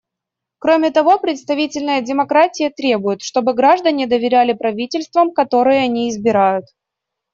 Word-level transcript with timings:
Кроме 0.57 0.89
того, 0.89 1.19
представительная 1.19 2.01
демократия 2.01 2.71
требует, 2.71 3.21
чтобы 3.21 3.53
граждане 3.53 4.07
доверяли 4.07 4.53
правительствам, 4.53 5.31
которые 5.31 5.81
они 5.83 6.09
избирают. 6.09 6.65